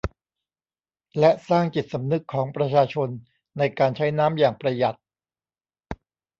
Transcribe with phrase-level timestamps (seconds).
[1.19, 3.09] และสร้างจิตสำนึกของประชาชน
[3.57, 4.97] ในการใช้น้ำอย่างประหยัด